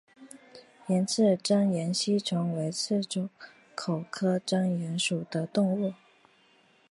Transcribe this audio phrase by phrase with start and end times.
[0.87, 3.03] 隐棘真缘吸虫为棘
[3.75, 5.93] 口科真缘属的动物。